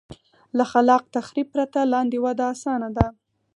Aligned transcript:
له 0.57 0.63
خلاق 0.71 1.03
تخریب 1.15 1.47
پرته 1.55 1.79
لاندې 1.93 2.17
وده 2.25 2.43
اسانه 2.53 2.89
ده. 2.97 3.07